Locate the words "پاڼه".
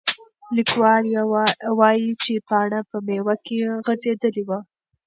2.47-2.79